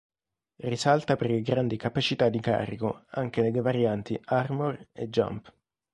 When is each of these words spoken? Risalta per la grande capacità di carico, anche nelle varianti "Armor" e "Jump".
Risalta 0.63 1.15
per 1.15 1.29
la 1.29 1.37
grande 1.41 1.77
capacità 1.77 2.27
di 2.29 2.39
carico, 2.39 3.03
anche 3.09 3.41
nelle 3.43 3.61
varianti 3.61 4.19
"Armor" 4.25 4.87
e 4.91 5.09
"Jump". 5.09 5.53